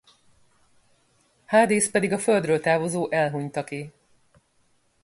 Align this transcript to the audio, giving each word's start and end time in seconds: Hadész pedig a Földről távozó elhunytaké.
Hadész 1.45 1.91
pedig 1.91 2.11
a 2.11 2.17
Földről 2.19 2.59
távozó 2.59 3.07
elhunytaké. 3.11 3.91